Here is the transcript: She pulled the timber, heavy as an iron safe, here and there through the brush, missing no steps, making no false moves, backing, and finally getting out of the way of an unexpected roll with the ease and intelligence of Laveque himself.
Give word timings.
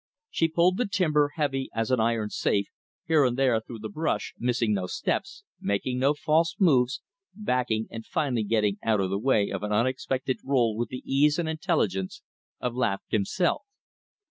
She 0.31 0.47
pulled 0.47 0.77
the 0.77 0.87
timber, 0.87 1.33
heavy 1.35 1.69
as 1.75 1.91
an 1.91 1.99
iron 1.99 2.31
safe, 2.31 2.65
here 3.05 3.23
and 3.23 3.37
there 3.37 3.61
through 3.61 3.77
the 3.77 3.87
brush, 3.89 4.33
missing 4.39 4.73
no 4.73 4.87
steps, 4.87 5.43
making 5.59 5.99
no 5.99 6.15
false 6.15 6.55
moves, 6.57 7.03
backing, 7.35 7.85
and 7.91 8.03
finally 8.03 8.43
getting 8.43 8.79
out 8.81 8.99
of 8.99 9.11
the 9.11 9.19
way 9.19 9.51
of 9.51 9.61
an 9.61 9.71
unexpected 9.71 10.39
roll 10.43 10.75
with 10.75 10.89
the 10.89 11.03
ease 11.05 11.37
and 11.37 11.47
intelligence 11.47 12.23
of 12.59 12.73
Laveque 12.73 13.11
himself. 13.11 13.61